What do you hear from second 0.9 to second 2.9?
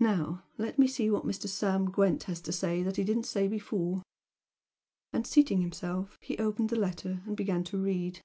what Mr. Sam Gwent has to say